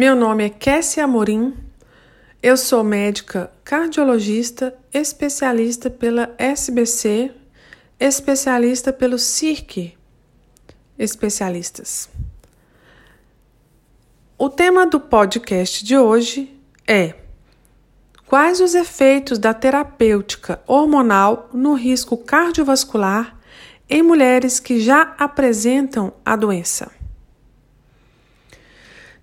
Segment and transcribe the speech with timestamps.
[0.00, 1.54] Meu nome é Kessia Amorim,
[2.42, 7.30] eu sou médica cardiologista, especialista pela SBC,
[7.98, 9.92] especialista pelo CIRC,
[10.98, 12.08] especialistas.
[14.38, 16.58] O tema do podcast de hoje
[16.88, 17.16] é
[18.26, 23.38] Quais os efeitos da terapêutica hormonal no risco cardiovascular
[23.86, 26.99] em mulheres que já apresentam a doença?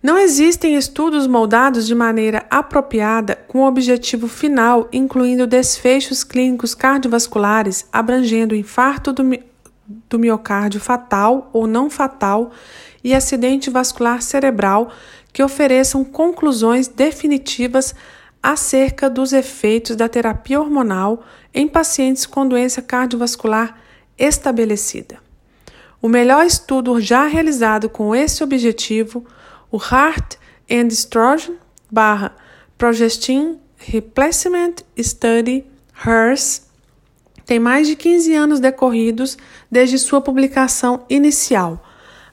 [0.02, 7.87] Não existem estudos moldados de maneira apropriada com o objetivo final, incluindo desfechos clínicos cardiovasculares
[7.92, 9.43] abrangendo infarto do, mi
[10.10, 12.51] do miocárdio fatal ou não fatal
[13.04, 14.92] e acidente vascular cerebral,
[15.32, 17.95] que ofereçam conclusões definitivas
[18.43, 21.23] acerca dos efeitos da terapia hormonal
[21.54, 23.78] em pacientes com doença cardiovascular
[24.18, 25.20] estabelecida.
[26.01, 29.25] O melhor estudo já realizado com esse objetivo
[29.71, 30.38] o Heart
[30.70, 31.56] and Estrogen
[31.92, 32.36] barra
[32.78, 35.66] Progestin Replacement Study
[36.06, 36.68] HERS
[37.46, 39.38] tem mais de 15 anos decorridos
[39.72, 41.84] desde sua publicação inicial.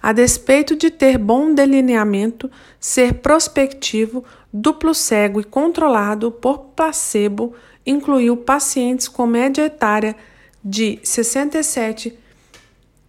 [0.03, 7.55] A despeito de ter bom delineamento, ser prospectivo, duplo cego e controlado por placebo,
[7.87, 10.17] incluiu pacientes com média etária
[10.63, 12.19] de 67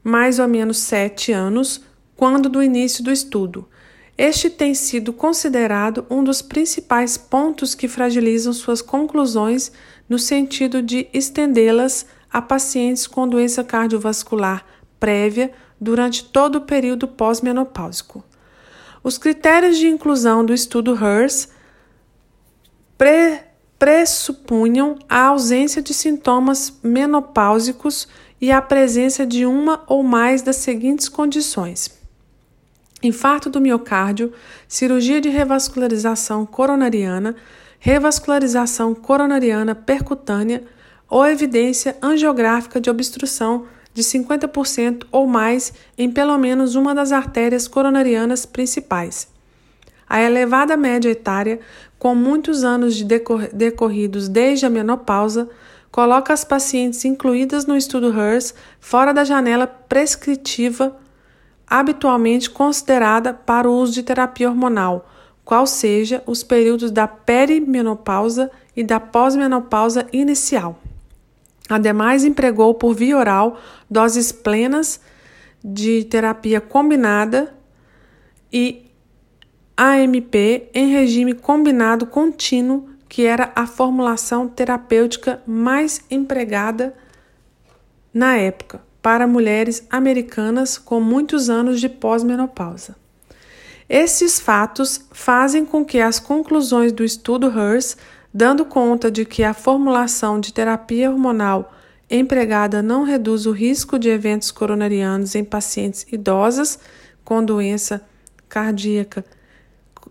[0.03, 1.81] mais ou menos 7 anos
[2.15, 3.67] quando do início do estudo.
[4.17, 9.71] Este tem sido considerado um dos principais pontos que fragilizam suas conclusões
[10.07, 14.65] no sentido de estendê-las a pacientes com doença cardiovascular
[14.99, 18.23] prévia durante todo o período pós-menopáusico.
[19.03, 21.49] Os critérios de inclusão do estudo HERS
[22.97, 23.39] pre
[23.77, 28.07] pressupunham a ausência de sintomas menopáusicos
[28.39, 31.89] e a presença de uma ou mais das seguintes condições:
[33.05, 34.33] infarto do miocárdio,
[34.67, 37.35] cirurgia de revascularização coronariana,
[37.79, 40.63] revascularização coronariana percutânea
[41.09, 47.67] ou evidência angiográfica de obstrução de 50% ou mais em pelo menos uma das artérias
[47.67, 49.27] coronarianas principais.
[50.07, 51.59] A elevada média etária,
[51.97, 55.49] com muitos anos de decor decorridos desde a menopausa,
[55.91, 60.95] coloca as pacientes incluídas no estudo HERS fora da janela prescritiva
[61.67, 65.09] habitualmente considerada para o uso de terapia hormonal,
[65.43, 70.79] qual seja os períodos da perimenopausa e da pós-menopausa inicial.
[71.69, 73.59] Ademais, empregou por via oral
[73.89, 74.99] doses plenas
[75.63, 77.53] de terapia combinada
[78.53, 78.85] e
[79.75, 86.93] AMP em regime combinado contínuo, que era a formulação terapêutica mais empregada
[88.13, 92.95] na época para mulheres americanas com muitos anos de pós-menopausa.
[93.87, 97.97] Esses fatos fazem com que as conclusões do estudo HERS,
[98.33, 101.71] dando conta de que a formulação de terapia hormonal
[102.09, 106.79] empregada não reduz o risco de eventos coronarianos em pacientes idosas
[107.23, 108.01] com doença
[108.49, 109.23] cardíaca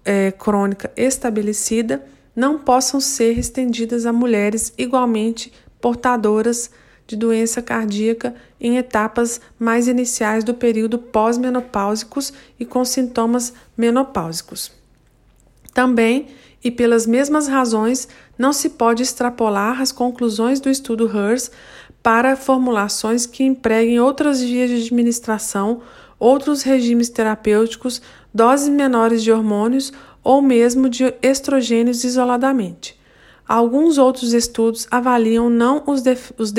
[0.04, 2.06] é, crônica estabelecida,
[2.36, 6.70] não possam ser estendidas a mulheres igualmente portadoras
[7.06, 14.72] de doença cardíaca em etapas mais iniciais do período pós-menopáusicos e com sintomas menopáusicos.
[15.72, 16.28] Também,
[16.62, 21.50] e pelas mesmas razões, não se pode extrapolar as conclusões do estudo HERS
[22.02, 25.82] para formulações que empreguem outras vias de administração,
[26.18, 28.00] outros regimes terapêuticos,
[28.32, 32.98] doses menores de hormônios ou mesmo de estrogênios isoladamente.
[33.46, 36.02] Alguns outros estudos avaliam não os,
[36.38, 36.52] os,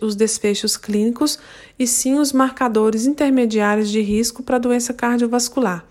[0.00, 1.38] os desfechos clínicos,
[1.78, 5.84] e sim os marcadores intermediários de risco para doença cardiovascular.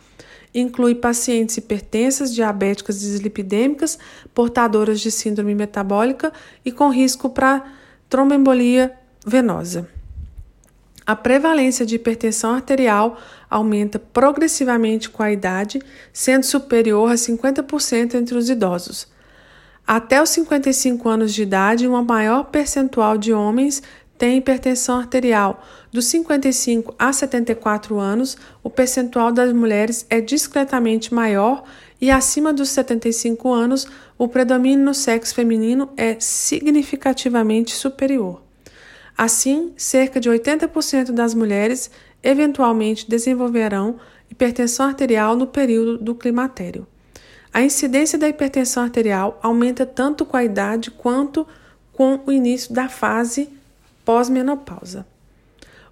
[0.53, 3.99] Inclui pacientes hipertensas, diabéticas dislipidêmicas,
[4.33, 6.33] portadoras de síndrome metabólica
[6.65, 7.71] e com risco para
[8.09, 8.91] tromboembolia
[9.23, 9.87] venosa.
[11.05, 15.79] A prevalência de hipertensão arterial aumenta progressivamente com a idade,
[16.11, 19.07] sendo superior a 50% entre os idosos.
[19.91, 23.81] Até os 55 anos de idade, uma maior percentual de homens
[24.19, 25.65] tem hipertensão arterial.
[25.91, 31.63] Dos 55 a 74 anos, o percentual das mulheres é discretamente maior
[31.99, 38.43] e acima dos 75 anos, o predomínio no sexo feminino é significativamente superior.
[39.17, 41.89] Assim, cerca de 80% das mulheres
[42.21, 43.95] eventualmente desenvolverão
[44.29, 46.85] hipertensão arterial no período do climatério.
[47.53, 51.47] A incidência da hipertensão arterial aumenta tanto com a idade quanto
[51.91, 53.49] com o início da fase
[54.05, 55.05] pós-menopausa.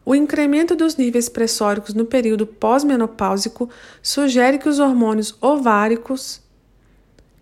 [0.05, 3.69] O incremento dos níveis pressóricos no período pós-menopáusico
[4.01, 6.41] sugere que os hormônios ováricos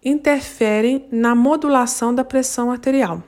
[0.04, 3.22] interferem na modulação da pressão arterial.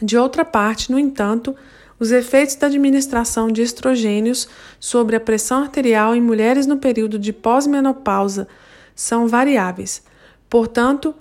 [0.00, 1.56] De outra parte, no entanto,
[1.98, 4.48] os efeitos da administração de estrogênios
[4.78, 8.46] sobre a pressão arterial em mulheres no período de pós-menopausa
[8.94, 10.02] são variáveis.
[10.48, 11.14] Portanto,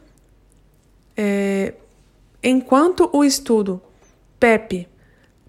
[1.16, 1.74] é,
[2.44, 3.82] enquanto o estudo
[4.40, 4.88] PEP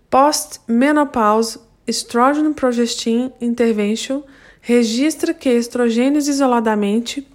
[0.09, 4.23] Post-Menopause Estrogen Progestin Intervention
[4.61, 7.27] registra que estrogênios isoladamente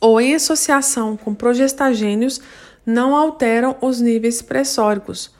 [0.00, 2.40] ou em associação com progestagênios
[2.84, 5.30] não alteram os níveis pressóricos.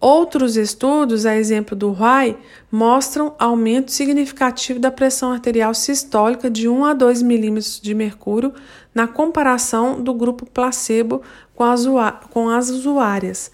[0.00, 2.38] Outros estudos, a exemplo do RAI,
[2.70, 8.54] mostram aumento significativo da pressão arterial sistólica de 1 a 2 milímetros de mercúrio
[8.94, 11.20] na comparação do grupo placebo
[11.52, 13.50] com as, usuárias,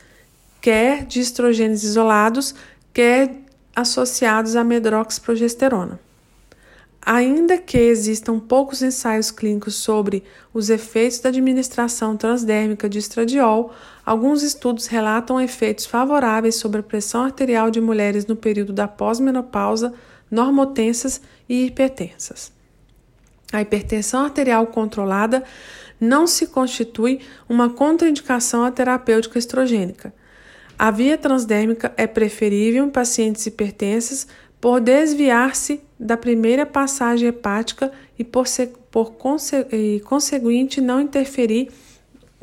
[0.60, 2.54] quer de estrogênios isolados,
[2.92, 3.40] quer
[3.74, 5.98] associados à medroxprogesterona.
[7.00, 13.72] Ainda que existam poucos ensaios clínicos sobre os efeitos da administração transdérmica de estradiol,
[14.04, 19.94] alguns estudos relatam efeitos favoráveis sobre a pressão arterial de mulheres no período da pós-menopausa,
[20.30, 22.52] normotensas e hipertensas.
[23.52, 25.44] A hipertensão arterial controlada
[26.00, 30.12] não se constitui uma contraindicação à terapêutica estrogênica.
[30.78, 34.26] A via transdérmica é preferível em pacientes hipertensas
[34.60, 38.44] por desviar-se da primeira passagem hepática e por,
[38.90, 41.70] por conse, e, conseguinte não interferir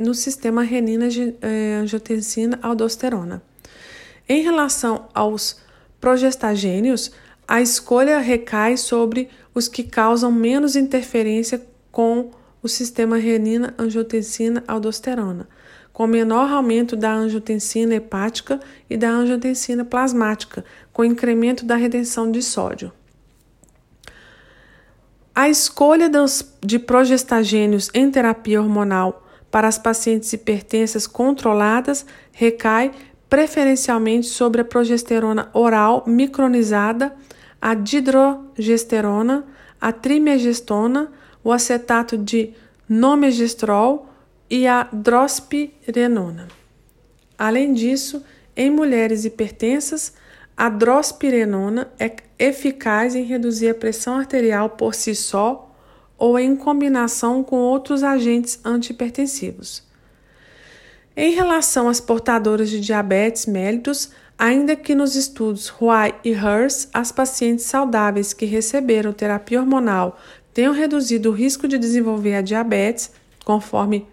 [0.02, 3.42] no sistema renina-angiotensina-aldosterona.
[4.28, 5.62] Em relação aos
[6.00, 7.12] progestagênios,
[7.48, 12.32] a escolha recai sobre os que causam menos interferência com
[12.62, 15.48] o sistema renina-angiotensina-aldosterona
[15.94, 18.60] com menor aumento da angiotensina hepática
[18.90, 22.92] e da angiotensina plasmática, com incremento da retenção de sódio.
[25.34, 26.10] A escolha
[26.62, 32.92] de progestagênios em terapia hormonal para as pacientes hipertensas controladas recai
[33.30, 37.14] preferencialmente sobre a progesterona oral micronizada,
[37.62, 39.46] a didrogesterona,
[39.80, 41.12] a trimegestona,
[41.44, 42.54] o acetato de
[42.88, 44.10] nomegestrol
[44.50, 46.48] e a drospirenona.
[47.38, 48.24] Além disso,
[48.56, 50.14] em mulheres hipertensas,
[50.58, 55.71] a drospirenona é eficaz em reduzir a pressão arterial por si só
[56.22, 59.82] ou em combinação com outros agentes antihipertensivos.
[61.18, 67.12] Em relação às portadoras de diabetes mellitus, ainda que nos estudos Huai e Hers, as
[67.12, 70.20] pacientes saudáveis que receberam terapia hormonal
[70.54, 73.10] tenham reduzido o risco de desenvolver a diabetes,
[73.44, 74.08] conforme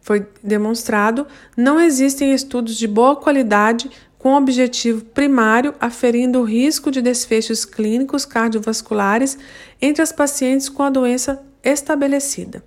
[0.00, 1.24] foi demonstrado,
[1.56, 3.88] não existem estudos de boa qualidade
[4.26, 9.38] com objetivo primário aferindo o risco de desfechos clínicos cardiovasculares
[9.80, 12.60] entre as pacientes com a doença estabelecida.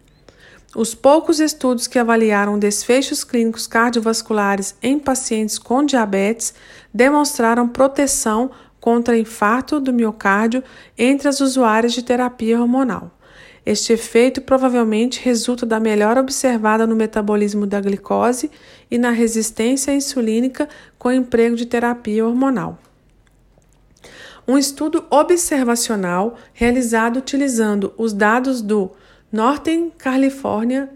[0.74, 6.54] Os poucos estudos que avaliaram desfechos clínicos cardiovasculares em pacientes com diabetes
[6.94, 10.64] demonstraram proteção contra infarto do miocárdio
[10.98, 13.12] entre as usuárias de terapia hormonal.
[13.70, 18.50] Este efeito provavelmente resulta da melhora observada no metabolismo da glicose
[18.90, 20.68] e na resistência insulínica
[20.98, 22.80] com emprego de terapia hormonal.
[24.48, 28.90] Um estudo observacional realizado utilizando os dados do
[29.32, 30.90] Northern California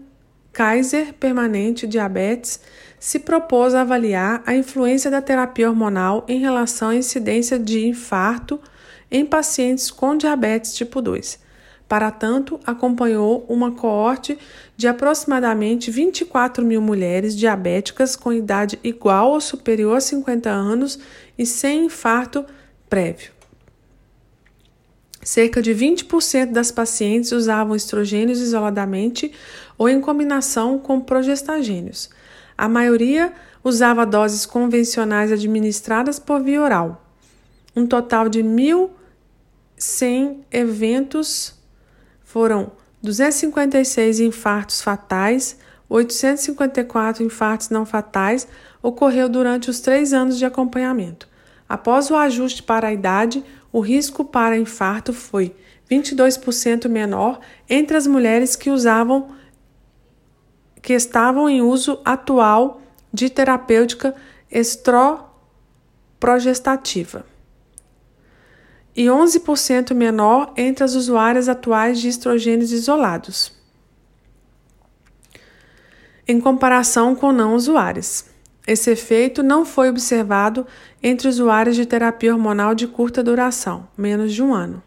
[0.52, 2.58] Kaiser Permanente Diabetes
[2.98, 8.60] se propôs a avaliar a influência da terapia hormonal em relação à incidência de infarto
[9.08, 11.43] em pacientes com diabetes tipo 2.
[11.88, 14.38] Para tanto, acompanhou uma coorte
[14.76, 20.98] de aproximadamente 24 mil mulheres diabéticas com idade igual ou superior a 50 anos
[21.38, 22.44] e sem infarto
[22.88, 23.32] prévio.
[25.22, 29.32] Cerca de 20% das pacientes usavam estrogênios isoladamente
[29.78, 32.10] ou em combinação com progestagênios.
[32.56, 37.02] A maioria usava doses convencionais administradas por via oral.
[37.74, 41.53] Um total de 1.100 eventos
[42.34, 45.56] foram 256 infartos fatais,
[45.88, 48.48] 854 infartos não fatais
[48.82, 51.28] ocorreu durante os três anos de acompanhamento.
[51.68, 55.54] Após o ajuste para a idade, o risco para infarto foi
[55.88, 57.38] 22% menor
[57.70, 59.28] entre as mulheres que usavam
[60.82, 64.12] que estavam em uso atual de terapêutica
[64.50, 67.32] estroprogestativa
[68.96, 73.52] e 11% menor entre as usuárias atuais de estrogênios isolados,
[76.26, 78.26] em comparação com não usuárias.
[78.66, 80.66] Esse efeito não foi observado
[81.02, 84.82] entre usuários de terapia hormonal de curta duração, menos de um ano.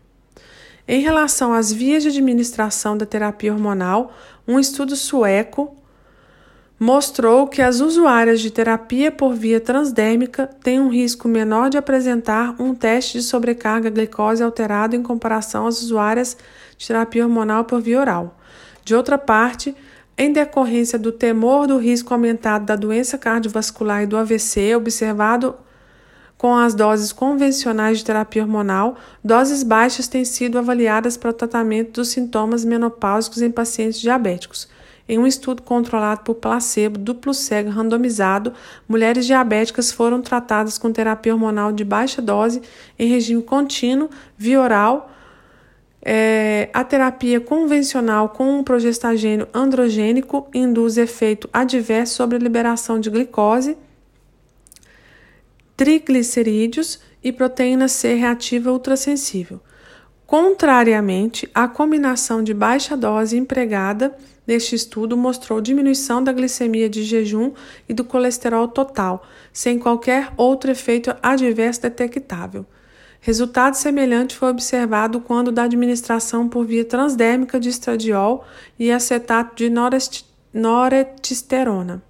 [0.87, 4.15] Em relação às vias de administração da terapia hormonal,
[4.47, 5.75] um estudo sueco
[6.79, 12.55] mostrou que as usuárias de terapia por via transdérmica têm um risco menor de apresentar
[12.60, 16.38] um teste de sobrecarga glicose alterado em comparação às usuárias
[16.77, 18.38] de terapia hormonal por via oral.
[18.84, 19.75] De outra parte,
[20.15, 25.55] em decorrência do temor do risco aumentado da doença cardiovascular e do AVC observado
[26.38, 31.93] com as doses convencionais de terapia hormonal, doses baixas têm sido avaliadas para o tratamento
[31.93, 34.67] dos sintomas menopáusicos em pacientes diabéticos.
[35.09, 38.51] Em um estudo controlado por placebo, duplo cego randomizado,
[38.87, 42.61] mulheres diabéticas foram tratadas com terapia hormonal de baixa dose
[42.99, 45.11] em regime contínuo, via oral.
[46.01, 53.09] É, a terapia convencional com um progestagênio androgênico induz efeito adverso sobre a liberação de
[53.09, 53.77] glicose,
[55.75, 59.61] triglicerídeos e proteína C reativa ultrassensível.
[60.25, 64.13] Contrariamente, a combinação de baixa dose empregada
[64.48, 67.51] neste estudo mostrou diminuição da glicemia de jejum
[67.88, 72.66] e do colesterol total, sem qualquer outro efeito adverso detectável.
[73.20, 78.46] Resultado semelhante foi observado quando da administração por via transdérmica de estradiol
[78.80, 79.70] e acetato de
[80.54, 82.01] noretisterona,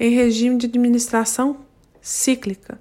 [0.00, 1.58] em regime de administração
[2.00, 2.80] cíclica.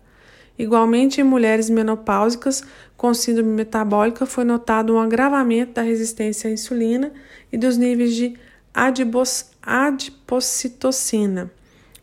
[0.58, 2.64] Igualmente, em mulheres menopáusicas
[2.98, 7.12] com síndrome metabólica, foi notado um agravamento da resistência à insulina
[7.52, 8.38] e dos níveis de
[8.74, 11.52] adipocitocina,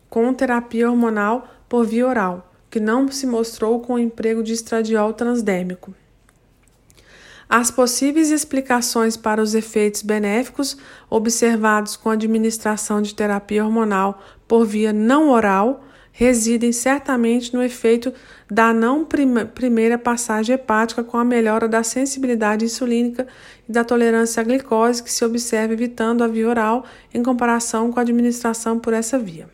[0.09, 5.13] com terapia hormonal por via oral, que não se mostrou com o emprego de estradiol
[5.13, 5.93] transdérmico.
[7.49, 10.77] As possíveis explicações para os efeitos benéficos
[11.09, 18.13] observados com a administração de terapia hormonal por via não oral residem certamente no efeito
[18.49, 23.27] da não prima, primeira passagem hepática com a melhora da sensibilidade insulínica
[23.67, 27.99] e da tolerância à glicose que se observa evitando a via oral em comparação com
[27.99, 29.49] a administração por essa via.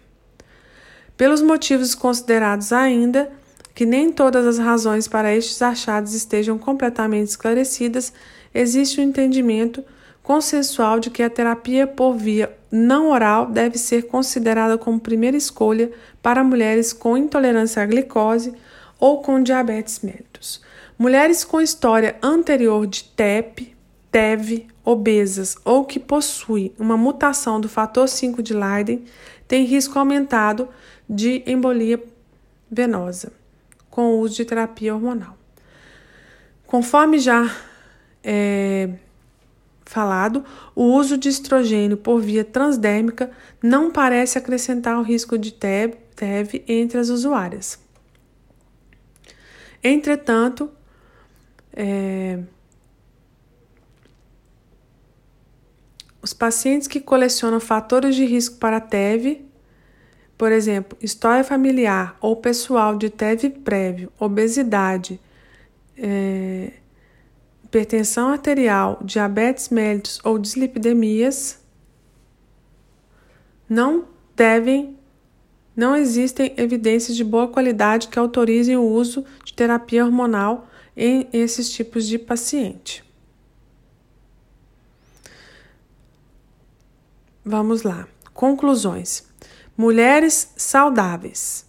[1.17, 3.31] Pelos motivos considerados ainda,
[3.73, 8.13] que nem todas as razões para estes achados estejam completamente esclarecidas,
[8.53, 9.83] existe o um entendimento
[10.25, 15.91] consensual de que a terapia por via não oral deve ser considerada como primeira escolha
[16.21, 18.51] para mulheres com intolerância à glicose
[18.99, 20.63] ou com diabetes mellitus.
[20.97, 23.75] Mulheres com história anterior de TEP,
[24.11, 29.05] TEV, obesas ou que possuem uma mutação do fator 5 de Leiden
[29.47, 30.67] têm risco aumentado
[31.07, 32.01] de embolia
[32.69, 33.31] venosa
[33.91, 35.37] com o uso de terapia hormonal.
[36.65, 37.47] Conforme já
[38.23, 38.89] é,
[39.85, 40.43] falado,
[40.75, 46.97] o uso de estrogênio por via transdérmica não parece acrescentar o risco de TEV entre
[46.97, 47.79] as usuárias.
[49.83, 50.71] Entretanto,
[51.71, 52.39] é,
[56.21, 59.45] os pacientes que colecionam fatores de risco para TEV,
[60.35, 65.19] por exemplo, história familiar ou pessoal de TEV prévio, obesidade,
[65.95, 66.73] é,
[67.75, 71.59] hipertensão arterial, diabetes mellitus ou dislipidemias
[73.67, 74.97] não devem
[75.75, 81.69] não existem evidências de boa qualidade que autorizem o uso de terapia hormonal em esses
[81.69, 83.03] tipos de paciente.
[87.43, 88.07] Vamos lá.
[88.33, 89.27] Conclusões.
[89.75, 91.65] Mulheres saudáveis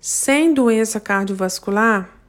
[0.00, 2.19] sem doença cardiovascular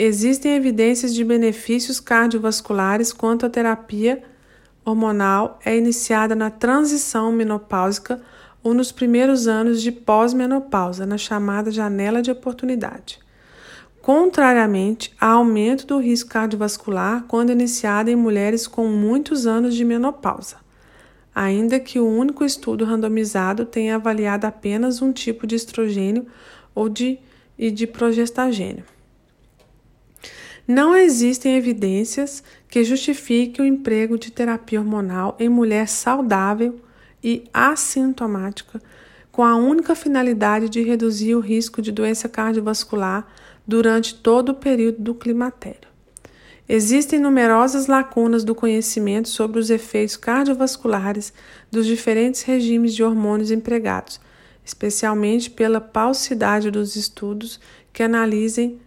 [0.00, 4.22] Existem evidências de benefícios cardiovasculares quanto a terapia
[4.84, 8.22] hormonal é iniciada na transição menopáusica
[8.62, 13.18] ou nos primeiros anos de pós-menopausa, na chamada janela de oportunidade.
[14.00, 20.58] Contrariamente, há aumento do risco cardiovascular quando iniciada em mulheres com muitos anos de menopausa,
[21.34, 26.24] ainda que o único estudo randomizado tenha avaliado apenas um tipo de estrogênio
[26.72, 27.18] ou de,
[27.58, 28.84] e de progestagênio.
[30.68, 36.78] Não existem evidências que justifiquem o emprego de terapia hormonal em mulher saudável
[37.24, 38.78] e assintomática,
[39.32, 43.26] com a única finalidade de reduzir o risco de doença cardiovascular
[43.66, 45.88] durante todo o período do climatério.
[46.68, 51.32] Existem numerosas lacunas do conhecimento sobre os efeitos cardiovasculares
[51.70, 54.20] dos diferentes regimes de hormônios empregados,
[54.62, 57.58] especialmente pela paucidade dos estudos
[57.90, 58.78] que analisem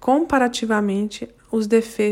[0.00, 1.68] comparativamente os,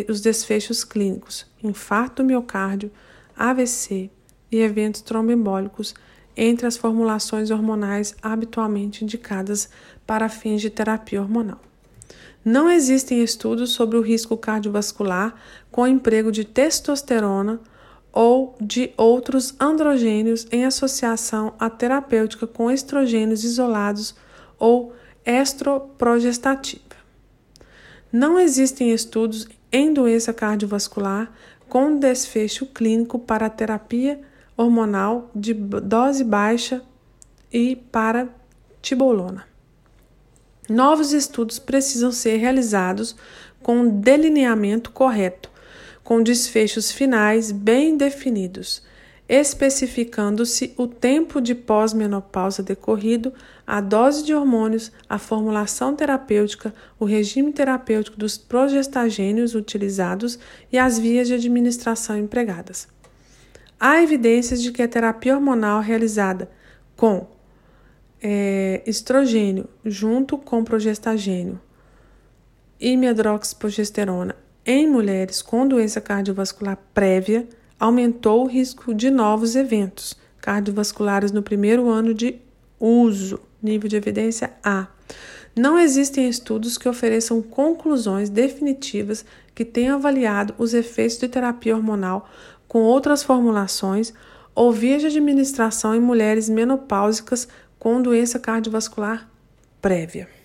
[0.09, 2.91] os desfechos clínicos, infarto miocárdio,
[3.37, 4.11] AVC
[4.53, 5.95] e eventos tromboembólicos
[6.37, 9.69] entre as formulações hormonais habitualmente indicadas
[10.07, 11.61] para fins de terapia hormonal.
[12.45, 15.35] Não existem estudos sobre o risco cardiovascular
[15.71, 17.61] com emprego de testosterona
[18.13, 24.15] ou de outros androgênios em associação à terapêutica com estrogênios isolados
[24.59, 24.93] ou
[25.27, 26.88] estroprogestativa.
[28.13, 31.31] Não existem estudos em doença cardiovascular
[31.69, 34.21] com desfecho clínico para terapia
[34.57, 36.83] hormonal de dose baixa
[37.53, 38.29] e para
[38.81, 39.47] tibolona.
[40.69, 43.15] Novos estudos precisam ser realizados
[43.63, 45.51] com um delineamento correto,
[46.03, 48.83] com desfechos finais bem definidos,
[49.29, 53.33] especificando-se o tempo de pós-menopausa decorrido,
[53.67, 60.39] a dose de hormônios, a formulação terapêutica, o regime terapêutico dos progestagênios utilizados
[60.73, 62.89] e as vias de administração empregadas.
[63.79, 66.51] Há evidências de que a terapia hormonal realizada
[66.97, 67.29] com
[68.21, 71.61] é, estrogênio junto com progestagênio
[72.81, 77.47] e medroxiprogesterona em mulheres com doença cardiovascular prévia
[77.79, 82.37] aumentou o risco de novos eventos cardiovasculares no primeiro ano de
[82.81, 84.87] uso, nível de evidência A.
[85.55, 92.29] Não existem estudos que ofereçam conclusões definitivas que tenham avaliado os efeitos de terapia hormonal
[92.69, 94.15] com outras formulações
[94.55, 99.29] ou vias de administração em mulheres menopáusicas com doença cardiovascular
[99.81, 100.38] prévia.